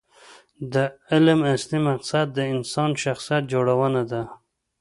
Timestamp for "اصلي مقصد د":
1.53-2.39